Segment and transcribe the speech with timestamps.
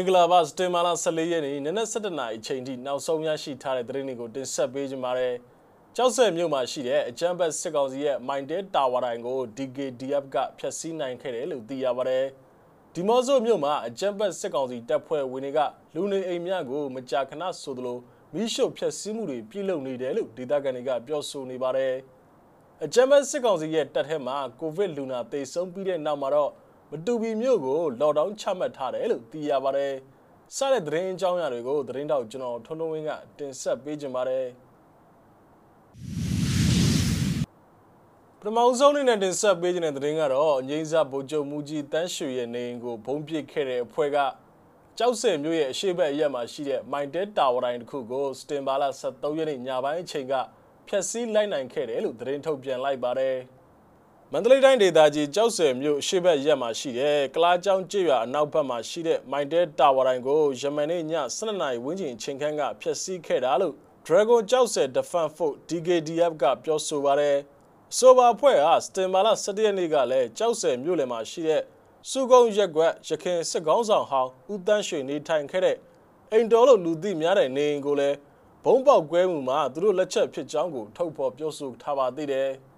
[0.00, 5.34] င်္ဂလာပါစတင်မာလာ14ရက်နေ့နနက်7:00နာရီအချိန်ထိနောက်ဆုံးရရှိထားတဲ့သတင်းတွေကိုတင်ဆက်ပေးကြပါမယ်။
[5.96, 12.24] ကြောက်စဲမြို့မှာရှိတဲ့အကြမ်းဖက်စစ်ကောင်စီရဲ့မိုင်တဲတာဝါတိုင်းကို DKDF ကဖျက်ဆီးနိုင်ခဲ့တယ်လို့သိရပါတယ်။
[12.94, 15.60] ဒီမော့ဆိုမြို့မှာအကြမ်းဖက်စစ်ကောင်စီတပ်ဖွဲ့ဝင်တွေက
[15.94, 17.98] လူနေအိမ်များကိုမကြာခဏဆိုသလို
[18.34, 21.94] မိရှုဖျက်ဆီးမှုတွေပြုလုပ်နေတယ်လို့ဒေသခံတွေကပြောဆိုနေပါတယ်။
[22.84, 26.50] အကြမ်းဖက်စစ်ကောင်စီရဲ့တပ်ထဲမှာကိုဗစ်လူနာသေဆုံးပြီးတဲ့နောက်မှာတော့
[26.92, 29.92] မတူပီမြို့ကိုလော့ဒေါင်းချမှတ်ထားတယ်လို့သိရပါတယ်။
[30.56, 34.46] စတဲ့သတင်းအကြောင်းအရာတွေကိုသတင်းတောက်ကျွန်တော်ထွန်းထွန်းဝင်းကတင်ဆက်ပေးကြပါမယ်။
[38.40, 44.18] ပထမဆုံးအနေနဲ့တင်ဆက်ပေးခြင်းတဲ့သတင်းကတော့ငိမ့်စာဗိုလ်ချုပ်မူကြီးတန်းရွှေရဲ့နေအိမ်ကိုဘုံပစ်ခဲ့တဲ့အဖွဲ့က
[44.98, 50.34] ကြောက်စဲမြို့ရဲ့အရှိတ်အရက်မှာရှိတဲ့မိုင်တဲတာဝါတိုင်းတစ်ခုကိုစတင်ဘာလ23ရက်နေ့ညပိုင်းအချိန်က
[50.88, 53.36] ဖျက်ဆီးလိုက်နိုင်ခဲ့တယ်လို့သတင်းထုတ်ပြန်လိုက်ပါတယ်။
[54.32, 61.04] မန္တလေးတိုင်းဒေသကြီးကြောက်စဲမြို့ရှေ့ဘက်ရက်မှာရှိတဲ့ကလားကျောင်းကျေးရွာအနောက်ဘက်မှာရှိတဲ့မိုင်တဲတာဝါတိုင်းကိုယမန်နေ့ည
[61.36, 63.74] 12နာရီဝန်းကျင်ချိန်ခန့်ကဖျက်ဆီးခဲ့တာလို့
[64.06, 67.36] Dragon ကြောက်စဲ Defense Force DKDF ကပြောဆိုပါတယ်။
[67.98, 71.62] ဆိုပါဖွဲ့ဟာစတင်ဘာလ17ရက်နေ့ကလည်းကြောက်စဲမြို့လယ်မှာရှိတဲ့
[72.10, 75.76] စုကုန်းရက်ကွက်ရခင်စစ်ကောင်းဆောင်ဟောင်းဦးတန်းရွှေနေထိုင်ခဲ့တဲ့
[76.32, 78.16] အိမ်တော်လို့လူသိများတဲ့နေအိမ်ကိုလည်း
[78.64, 82.50] ဘုံပေါက်ကွဲမှုမှာသူတို့လက်ချက်ဖြစ်ကြောင်းကိုထုတ်ဖော်ပြောဆိုထားပါသေးတယ်။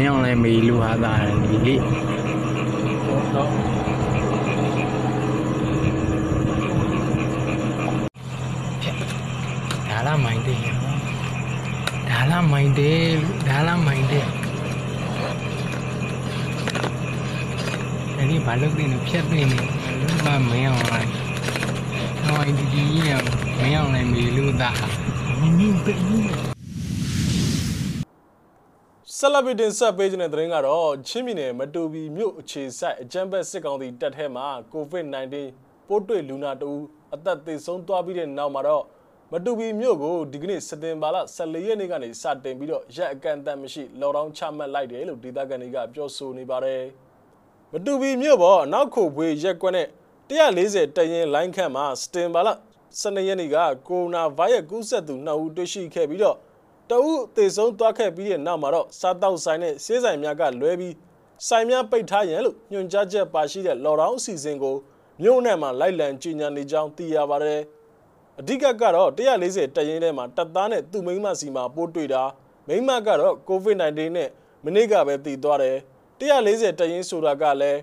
[0.00, 1.14] င်းအောင်လည်းမေးလို့ဟာတာ
[1.48, 1.76] ဒီလေ
[9.88, 10.60] ဒါလာမိုင်းတယ်
[12.08, 13.06] ဒါလာမိုင်းတယ်
[13.48, 14.26] ဒါလာမိုင်းတယ်
[18.16, 19.58] အဲ့ဒီဘာလို့တင်ဖြတ်တင်နေ
[20.00, 21.10] လို့မမင်းအောင်လိုက်
[22.24, 23.10] ဟောဒီဒီကြီးရ
[23.58, 24.70] မင်းအောင်လည်းမေးလို့တာ
[25.40, 26.57] မင်းမင်းပဲဆက်လ
[29.26, 35.34] က်ပြီးတင်ဆက်ပေးခြင်းတဲ့သတင်းကတော့ချင်းပြည်နယ်မတူပီမြို့အခြေစိုက်အကြမ်းဖက်စစ်ကောင်စီတပ်ထဲမှာ COVID-19
[35.88, 36.80] ပိုးတွေ့လူနာတဦး
[37.14, 38.84] အသက်သေဆုံးသွားပြီးတဲ့နောက်မှာတော့
[39.32, 46.82] မတူပီမြို့ကိုဒီကနေ့စက်တင်ဘာလ14ရက်နေ့ကနေစတင်ပြီးတော့ရက်အကန့်အသတ်မရှိလော်ဒေါင်းချမှတ်လိုက်တယ်လို့ဒေသခံတွေကပြောဆိုနေပါတယ်။
[47.72, 49.88] မတူပီမြို့ပေါ်အနောက်ခုဘွေရက်ကွက်နဲ့
[50.28, 52.48] 140တရင်လိုင်းခန့်မှာစတင်ဘာလ
[53.00, 53.56] 12ရက်နေ့က
[53.88, 56.36] ကိုရိုနာဗိုင်းရပ်ကူးစက်သူ2ဦးတွေ့ရှိခဲ့ပြီးတော့
[56.90, 60.94] တအုပ်သေဆုံးသွားခဲ့ပြီးတဲ့နောက်မှာတော့စားတောက်ဆိုင်နဲ့ဆေးဆိုင်များကလွဲပြီး
[61.46, 64.76] ဆိုင်များပိတ်ထားရန်လို့ညွှန်ကြားချက်ပါရှိတဲ့လော်ဒေါင်းအစီအစဉ်ကို
[65.22, 67.60] မြို့နယ်မှာလိုက်လံကြီးညာနေကြောင်းသိရပါတယ်။
[68.40, 72.22] အဓိကကတော့140တရင်ထဲမှာတပ်သားနဲ့သူ့မိန်းမစီမှာပိုးတွေ့တာ
[72.68, 74.28] မိန်းမကတော့ COVID-19 နဲ့
[74.64, 75.76] မနေ့ကပဲတည်သွားတယ်။
[76.20, 77.80] 140တရင်ဆိုတာကလည်း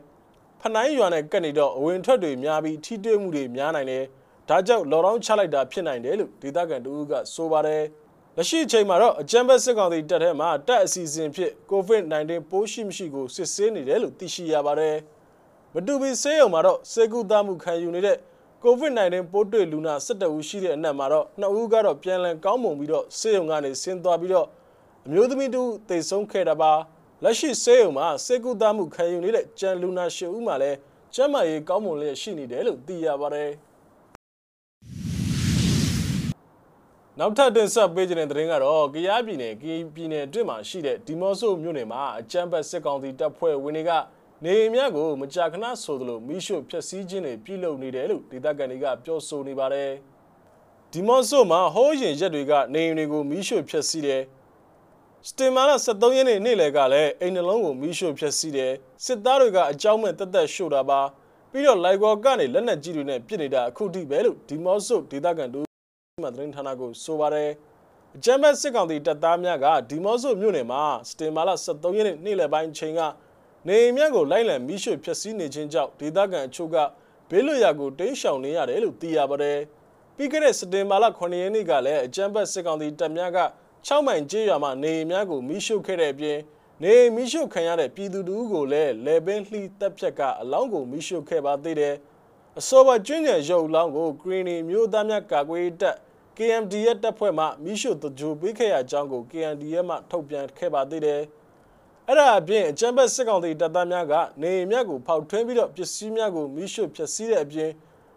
[0.62, 4.04] ဖနိုင်းရွာနဲ့ကပ်နေတော့အဝင်ထွက်တွေများပြီးထိတွေ့မှုတွေများနိုင်တယ်။
[4.50, 7.84] ဒါကြောင့်လော်ဒေါင်းချလိုက်တာဖြစ်နိုင်တယ်လို့ဒေသခံတို့ကဆိုပါတယ်။
[8.38, 14.96] လက်ရှိအချိန်မှာတော့အကြံဘက်စစ်ကောင်စီတပ်ထဲမှာတပ်အစီအစဉ်ဖြစ် COVID-19 ပိုးရှိမရှိကိုစစ်ဆေးနေတယ်လို့သိရှိရပါတယ်။
[15.73, 18.18] မတူပီဆေးရုံမှာတော့စေကူသားမှုခံယူနေတဲ့
[18.63, 24.47] COVID-19 ပိုးတွေ့လူနာ12ဦးရှိတဲ့အနက်မှာတော့2ဦးကတော့ပြန်လည်ကောင်းမွန်ပြီးတော့ဆေးရုံကနေဆင်းသွားပြီးတော့
[25.06, 26.72] အမျိုးသမီးတူသေဆုံးခဲ့တာပါ
[27.24, 30.78] လက်ရှိဆေးရုံမှာစေကူသားမှုခံယူနေတဲ့ကြံလူနာ10ဦးမှလည်း
[31.16, 33.51] ကျန်းမာရေးကောင်းမွန်လျက်ရှိနေတယ်လို့သိရပါတယ်။
[37.20, 43.92] နောက်ထပ်တင်ဆက်ပေးခြင်းတဲ့သတင်းကတော့ကယားပြည်နယ်ကီပြည်နယ်အတွင်းမှာရှိတဲ့ဒီမော့ဆိုမြို့နယ်မှာအကြမ်းဖက်စစ်ကောင်စီတပ်ဖွဲ့ဝင်တွေက
[44.44, 49.92] နေအိမ်များကိုမကြာခဏဆိုသလိုမိရှုဖျက်ဆီးခြင်းတွေပြုလုပ်နေတယ်လို့ဒေသခံတွေကပြောဆိုနေပါတယ်
[50.92, 54.22] ဒီမော့ဆိုမှာဟိုးရင်ရက်တွေကနေအိမ်တွေကိုမိရှုဖျက်ဆီးတယ်
[55.28, 58.74] စတင်မာလာ73ရက်နေ့နေ့လယ်ကလည်းအိမ်နှလုံးကိုမိရှုဖျက်ဆီးတယ်
[59.06, 61.02] စစ်သားတွေကအကြောင်းမဲ့တက်တက်ရှို့တာပါ
[61.52, 65.75] ပြီးတော့လိုက်ကောကနေလက်နက်ကြီးတွေနဲ့ပစ်နေတာအခုထိပဲလို့ဒီမော့ဆိုဒေသခံတို့
[66.24, 67.52] မှသတင်းဌာနကိုဆိုပါတယ်
[68.16, 73.02] အကြမ်းဖက်စစ်ကောင်စီတပ်သားများကဒီမော့ဆိုမြို့နယ်မှာစတင်မာလာ73ရက်နေ့နေ့လယ်ပိုင်းချိန်က
[73.68, 76.78] နေအိမ်များကိုလိုက်လံမိရှုဖျက်ဆီးနေခြင်းကြောင့်ဒေသခံအချို့က
[77.30, 79.60] ဘေးလွတ်ရာကိုတိမ်းရှောင်နေရတယ်လို့သိရပါတယ်
[80.16, 83.39] ပြီးခဲ့တဲ့စတင်မာလာ9ရက်နေ့ကလည်းအကြမ်းဖက်စစ်ကောင်စီတပ်များက
[83.88, 86.38] 6မိုင်ကျေးရွာမှာနေအိမ်များကိုမိရှုခဲ့တဲ့အပြင်
[86.84, 91.95] နေအိမ်မိရှုခံရတဲ့ပြည်သူတို့ကိုလည်းလေပင်လှီတပ်ဖြတ်ကအလောင်းကိုမိရှုခဲ့ပါသေးတယ်
[92.60, 95.95] အစောပါကျွင်းကျန်ရုပ်လောင်းကိုဂရီနီမျိုးသားများကာကွယ်တပ်
[96.38, 101.22] KMD ရဲ့တပ်ဖွဲ့မှမိရှုတကြိုပေးခဲ့ရအကြောင်းကို KND ရဲ့မှထုတ်ပြန်ခဲ့ပါသေးတယ်။
[102.08, 107.72] အဲ့ဒါအပြင်အကြမ်းဖက်စစ်ကောင်စီတပ်သားများကနေအိမ်များကိုဖောက်ထွင်းပြီးတော့ပစ္စည်းများကိုမိရှုဖျက်ဆီးတဲ့အပြင်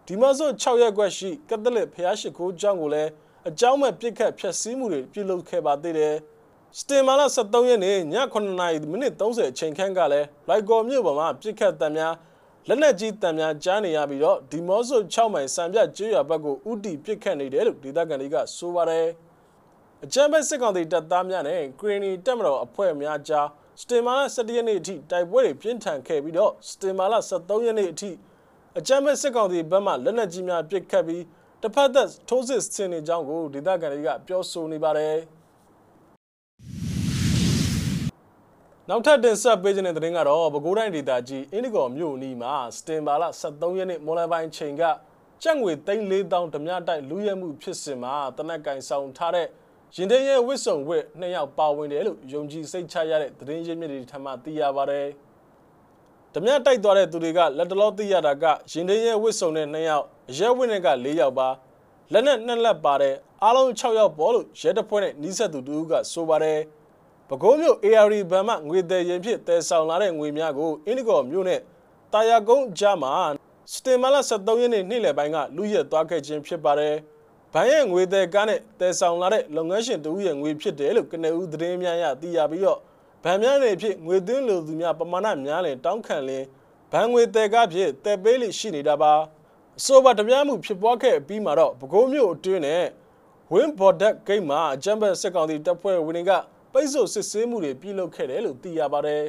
[0.06, 3.10] ဒီမဆော့6ရက်ကွက်ရှိကက်သလစ်ဖျားရှိခိုးကျောင်းကိုလည်း
[3.48, 6.14] အကြောင်းမဲ့ပြစ်ခတ်ဖျက်ဆီးမှုတွေပြုလုပ်ခဲ့ပါသေးတယ်။
[6.78, 7.98] စတင်မာလာ73ရက်နေ့ည
[8.34, 12.14] 9:30မိနစ်30အချိန်ခန့်ကလည်းလိုက်ကော်မြို့ပေါ်မှာပြစ်ခတ်တပ်များ
[12.70, 19.06] လက်နက်ကြီးတံများကြားနေရပြီးတော့ဒီမော့ဆို6မိုင်စံပြကျွော်ဘက်ကိုဥတီပစ်ခတ်နေတယ်လို့ဒေသခံတွေကဆိုပါတယ်
[20.04, 23.46] အကြမ်းဖက်စစ်ကောင်စီတပ်သားများနဲ့ဂရီနီတပ်မတော်အဖွဲ့များကြား
[23.80, 28.10] စတင်မာလ17ရက်နေ့အထိတိုက်ပွဲတွေပြင်းထန်ခဲ့ပြီးတော့စတင်မာလ23ရက်နေ့အထိ
[28.78, 31.24] အကြမ်းဖက်စစ်ကောင်စီဘက်မှလက်နက်ကြီးများပစ်ခတ်ပြီး
[31.62, 35.16] တစ်ဖက်သက်ထိုးစစ်ဆင်နေကြောင်းကိုဒေသခံတွေကပြောဆိုနေပါတယ်
[38.90, 44.82] နောက်ထပ်တင်ဆက်ပေးခြင်းတဲ့သတင်းကတော့ပဲခူးတိုင်းဒေသကြီးအင်းဒီကော်မြို့နီးမှာစတင်ဘာလ23ရက်နေ့မွန်လယ်ပိုင်းချိန်က
[45.42, 49.46] ကျပ်ငွေ3,400ဓမြတိုက်လူရဲမှုဖြစ်စဉ်မှာတနက်ကင်ဆောင်ထားတဲ့
[49.96, 55.06] ရင်ထဲရဲဝစ်စုံဝစ်နှစ်ယောက်ပါဝင်တယ်လို့ယုံကြည်စိတ်ချရတဲ့သတင်းရင်းမြစ်တွေထမှသိရပါတယ်။
[56.34, 61.48] ဓမြတိုက်သွားတဲ့သူတွေကလက်တလောသိရတာကရင်ထဲရဲဝစ်စုံတဲ့နှစ်ယောက်အရဲဝစ်နဲ့က4ယောက်ပါ
[62.12, 66.60] လက်နဲ့နှစ်လက်ပါတယ်အားလုံး6ယောက်ပေါ်လို့ရဲတပ်ဖွဲ့နဲ့နီးစပ်သူတို့ကဆိုပါတယ်။
[67.28, 71.60] ပဲခူးမြို့ AR ဘဏ်မှငွေတယ်ရင်ဖြစ်တဲဆောင်လာတဲ့ငွေများကိုအင်းဒီကောမြို့နဲ့
[72.12, 73.12] တာယာကုန်းကြားမှာ
[73.72, 76.94] စတင်မာလာ73ရက်နေ့နေ့လယ်ပိုင်းကလူရက်သွားခဲ့ခြင်းဖြစ်ပါတယ်။
[77.54, 82.78] ဘဏ်ရဲ့ငွေသည်ကားနဲ့တည်ဆောင်လာတဲ့လုပ်ငန်းရှင်တဦးရဲ့ငွေဖြစ်တယ်လို့ကနေဦးသတင်းများရသိရပြီးတော့
[83.24, 86.44] ဗန်များနေဖြစ်ငွေသွင်းလိုသူများပမာဏများလင်တောင်းခံလင်
[86.92, 89.12] ဘဏ်ငွေသည်ကားဖြစ်တည်ပေးလိရှိနေတာပါ
[89.78, 92.84] အဆိုပါတပြားမှုဖြစ်ပွားခဲ့ပြီးမှတော့ပဲခူးမြို့အတွင်းနဲ့
[93.52, 96.32] ဝင်းဘော်ဒက်ဂိတ်မှာအကြမ်းဖက်စစ်ကောင်စီတပ်ဖွဲ့ဝင်တွေက
[96.72, 99.24] ပိတ်ဆို့စစ်ဆေးမှုတွေပြုလုပ်ခဲ့တယ်လို့သိရပါတယ်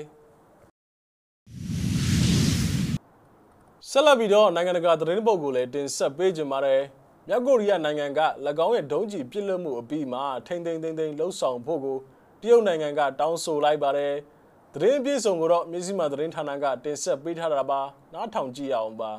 [3.89, 6.81] ဆက်လက်ပြီးတော့နိုင်ငံတကာသတင်းပုတ်ကိုလည်းတင်ဆက်ပေးကြပါမယ်။
[7.27, 8.21] မြောက်ကိုရီးယားနိုင်ငံက၎
[8.65, 11.97] င်းရဲ့ဒုံးကျည်ပစ်လွတ်မှုအပြီးမှာထိမ့်သိမ့်သိမ့်သိမ့်လှုပ်ဆောင်ဖို့ကို
[12.41, 14.13] တရုတ်နိုင်ငံကတောင်းဆိုလိုက်ပါတယ်။
[14.73, 17.81] သတင်းပြေဆုံးကိုတော့မြစည်းမသတင်းဌာနကတင်ဆက်ပေးထားတာပါ။
[18.13, 19.11] နားထောင်ကြည့်အောင်ပါ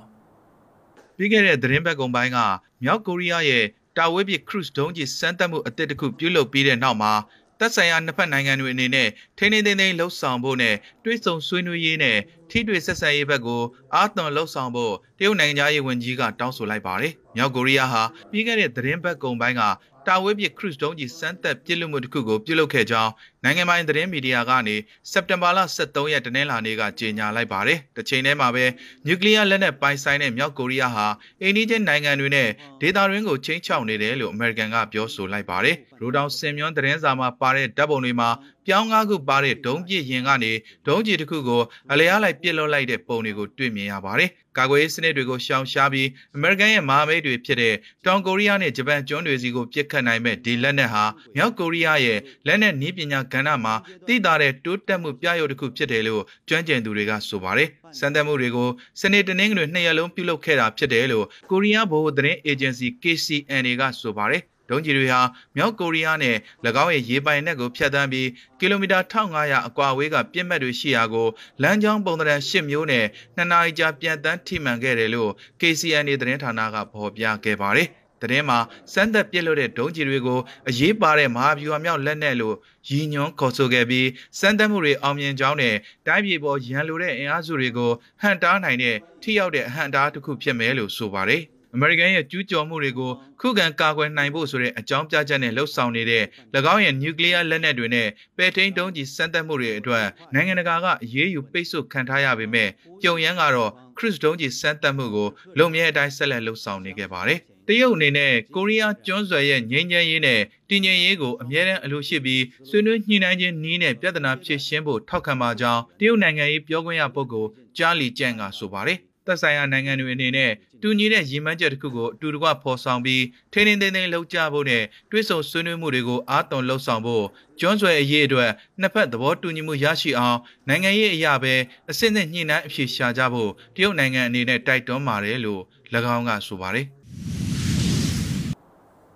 [1.16, 2.38] ။ပြီးခဲ့တဲ့သတင်းပတ်ကုံပိုင်းက
[2.84, 3.64] မြောက်ကိုရီးယားရဲ့
[3.96, 7.12] တာဝဲပစ်ခရုစ်ဒုံးကျည်စမ်းသပ်မှုအသစ်တစ်ခုပြုလုပ်ပြီးတဲ့နောက်မှာ
[7.60, 9.08] သက်ဆိုင်ရာနှစ်ဖက်နိုင်ငံတွေအနေနဲ့
[9.38, 10.74] ထိန်းထိန်းသိမ်းသိမ်းလှုပ်ဆောင်ဖို့နဲ့
[11.04, 12.18] တွဲဆုံဆွေးနွေးရေးနဲ့
[12.50, 13.62] ထိတွေ့ဆက်ဆံရေးဘက်ကို
[13.94, 19.62] အားသွန်လှုပ်ဆောင်ဖို့တရုတ်နိုင်ငံသားရေးဝန်ကြီးကတောင်းဆိုလိုက်ပါတယ်။မြောက်ကိုရီးယားဟာပြီးခဲ့တဲ့သတင်းပတ်ကုံပိုင်းက
[20.06, 23.12] တာဝဲပစ်ခရုစ်ဒုံးကြီးစမ်းသပ်ပြစ်လွတ်မှုတစ်ခုကိုပြုလုပ်ခဲ့ကြောင်း
[23.44, 24.76] နိုင်ငံပိုင်သတင်းမီဒီယာကနေ
[25.12, 28.64] စက်တင်ဘာလ23ရက်တနင်္လာနေ့ကကြေညာလိုက်ပါတယ်။တစ်ချိန်တည်းမှာပဲ
[29.06, 31.06] နျူကလ িয়ার လက်နက်ပိုင်ဆိုင်တဲ့မြောက်ကိုရီးယားဟာ
[31.42, 32.48] အိန္ဒိယနိုင်ငံတွေနဲ့
[32.80, 38.30] ဒေသတွင်းကိုချင်းချောက်နေတယ်လို့အမေရိကန်ကပြောဆိုလိုက်ပါတယ်။ရိုတောင်စင်မြွန်းသတင်းစာမှာပါတဲ့ဓာတ်ပုံတွေမှာ
[38.66, 40.52] ပြောင်းငါးခုပါတဲ့ဒုံးပြစ်ရင်ကနေ
[40.86, 41.62] ဒုံးကြီးတစ်ခုကို
[41.92, 47.74] အလျားလိုက်ပစ်လွတ်လိုက်တဲ့ပုံတွေကိုတွေ့မြင်ရပါတယ်။ကာကွယ်ရေးစနစ်တွေကိုရှောင်ရှားပြီးအမေရိကန်ရဲ့မဟာမိတ်တွေဖြစ်တဲ့
[48.04, 51.04] တောင်ကိုရီးယားနဲ့ဂျပန်ကျွန်းတွေစီကိုပစ်ခတ်နိုင်မဲ့ဒီလက်နက်ဟာ
[51.36, 53.74] မြောက်ကိုရီးယားရဲ့လက်နက်နည်းပညာကဏ္ဍမှာ
[54.06, 57.68] သိသာတဲ့တိုးတက်မှုပြရုပ်တစ်ခုဖြစ်တယ်လို့ကျွမ်းကျင်သူတွေကဆိုပါတယ်။
[57.98, 58.68] စံတက်မှုတွေကို
[59.00, 65.20] စနေတနင်္ဂနွေနှစ်ရက်လုံးပြုလုပ်ခဲ့တာဖြစ်တယ်လို့ကိုရီးယားဗဟိုသတင်းအေဂျင်စီ KCNA ကဆိုပါတယ်။ ဒုံးကျည်တွေဟာ
[65.56, 66.36] မြောက်ကိုရီးယားနဲ့၎
[66.84, 68.28] င်းရဲ့ရေပိုင်နက်ကိုဖြတ်သန်းပြီး
[68.58, 71.28] ကီလိုမီတာ1500အကွာအဝေးကပြစ်မှတ်တွေရှိရာကို
[71.62, 73.06] လမ်းကြောင်းပုံသဏ္ဍာန်10မျိုးနဲ့
[73.36, 75.30] နှစ်နာရီကြာပြန်တန်းထိမှန်ခဲ့တယ်လို့
[75.60, 77.90] KCNA သတင်းဌာနကဖော်ပြခဲ့ပါတယ်။
[78.22, 78.58] တရင်မှာ
[78.92, 82.56] စမ်းသက်ပြစ်လို့တဲ့ဒုံးကျည်တွေကိုအရေးပါတဲ့မဟာဗျူဟာမြောက်လက်နက်လို့
[82.88, 84.08] ရည်ညွှန်းခေါ်ဆိုခဲ့ပြီး
[84.38, 85.74] စမ်းသပ်မှုတွေအောင်မြင်ကြောင်းနဲ့
[86.06, 87.90] တိုင်းပြည်ပေါ်ရန်လိုတဲ့အင်အားစုတွေကို
[88.20, 91.42] ဟန်တားနိုင်တဲ့ထိရောက်တဲ့အဟန်တားတစ်ခုဖြစ်မယ်လို့ဆိုပါတယ်။
[91.74, 96.24] အမေရိကန်ရဲ့ကျူးကျော်မှုတွေကိုခုခံကာကွယ်နိုင်ဖို့ဆိုတဲ့အကြောင်းပြချက်နဲ့လှုပ်ဆောင်နေတဲ့၎
[96.74, 102.68] င်းရဲ့နျူကလ িয়ার လက်နက်တွေနဲ့ပဲထိန်တုံးကြီးစမ်းသပ်မှုတွေအတွက်နိုင်ငံတကာကအရေးယူပိတ်ဆို့ခံထားရပေမဲ့
[103.00, 105.28] ပြုံရန်ကတော့ခရစ်တုံးကြီးစမ်းသပ်မှုကို
[105.58, 120.50] လုံမြဲအတိုင်းဆက်လက်လှုပ်ဆောင်နေခဲ့ပါတယ်။တရုတ်အနေနဲ့ကိုရီးယားကျွန်းဆွယ်ရဲ့ငြိမ်းချမ်းရေးနဲ့တည်ငြိမ်ရေးကိုအမြဲတမ်းအလို့ရှိပြီးဆွေးနွေးညှိနှိုင်းခြင်းနည်းနဲ့ပြဿနာဖြေရှင်းဖို့ထောက်ခံပါကြောင်းတရုတ်နိုင်ငံရေးပြောခွင့်ရပုဂ္ဂိုလ်ဂျာလီကျန်ကဆိုပါတယ် သက်ဆိုင်ရာနိုင်ငံတွေအနေနဲ့
[120.82, 127.24] တူညီတဲ့ရည်မှန်းချက်တစ်ခုကိုအတူတကွဖော်ဆောင်ပြီးထိန်းထိန်းသိမ်းသိမ်းလုပ်ကြဖို့နဲ့တွဲဆုံဆွေးနွေးမှုတွေကိုအားသွန်လှုပ်ဆောင်ဖို့
[127.60, 128.50] ကျွန်းဆွယ်အရေးအတွက်
[128.80, 131.54] နှစ်ဖက်သဘောတူညီမှုရရှိအောင်နိုင်ငံရေးအရာပဲ
[131.90, 135.62] အစစ်အစစ်ညှိနှိုင်းအဖြေရှာကြဖို့တရုတ်နိုင်ငံအနေနဲ့တိုက်တွန်းပါတယ်လို့၎
[136.16, 136.86] င်းကဆိုပါတယ်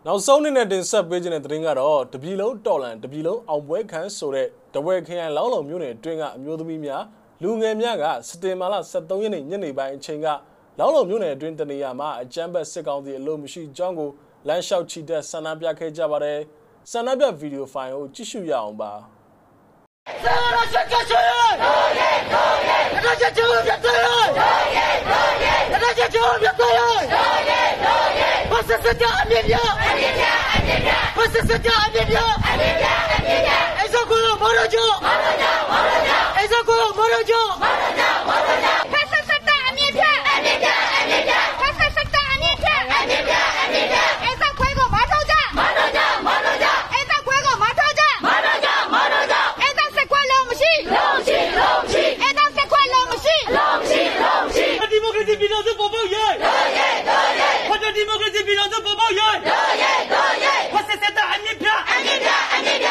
[0.07, 7.03] နောက်ဆုံးနေ့နဲ့တင်ဆက်ပေးခြင်းတဲ့သတင်းကတော့တပြည်လုံးတော်လန်တပြည်လုံးအောင်ပွဲခန်းဆိုတဲ့တဝဲခရိုင်လောင်းလုံမြို့နယ်အတွင်းကအမျိုးသမီးများ
[7.43, 10.27] လူငယ်များကစတင်မာလ23ရက်နေ့ညနေပိုင်းအချိန်က
[10.79, 14.11] လောင်းလုံမြို့နယ်အတွင်းတနေရာမှာအကြမ်းဖက်စစ်ကောင်စီအလို့မရှိကြောင်းကို
[14.49, 16.39] လမ်းလျှောက်ချီတက်ဆန္ဒပြခဲ့ကြပါတယ်
[16.91, 18.93] ဆန္ဒပြဗီဒီယိုဖိုင်ကိုကြည့်ရှုရအောင်ပါ
[20.23, 21.21] ဆန္ဒပြကြချေ
[21.63, 30.25] တော်ရဲတော်ရဲဆန္ဒပြကြပြတော်ရဲတော်ရဲတော်ရဲဆန္ဒပြကြပြတော်ရဲတော်ရဲတော်ရဲဘာစစကြအမြင့်ပြအမြင့်ပြ
[34.45, 62.91] အမြင့်ပြဘာစစကြအမြင့်ပြအမြင့်ပြအမြင့်ပြအဲ့စကူမောရကြမောရကြမောရကြအဲ့စကူမောရကြမောရကြမောရကြဖက်စစတအမြင့်ပြအမြင့်ပြအမြင့်ပြဖက်စစတအမြင့်ပြအမြင့်ပြအမြင့်ပြအဲ့စခွဲကိုမထောက်ကြမထောက်ကြမထောက်ကြအဲ့စခွဲကိုမထောက်ကြမထောက်ကြမထောက်ကြအဲ့စစခွဲလုံးမရှိလုံးရှိလုံးရှိအဲ့စစခွဲလုံးမရှိလုံးရှိလုံးရှိဒီမိုကရေစီပြည်တော်စုပေါ်ပေါက်ရဲတော်ရဲတော်ရဲဖက်ဒရယ်ဒီမိုကရေစီပြည်တော်စုပေါ်ပေါက်ရဲတော်ရဲတော်ရဲဖက်စစတအမြင့်ပြအမြင့်ပြအမြင့်ပြ